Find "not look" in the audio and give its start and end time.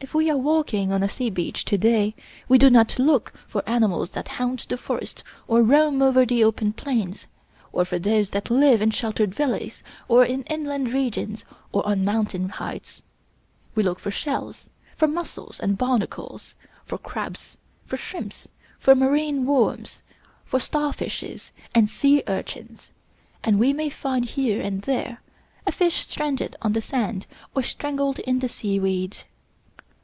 2.70-3.32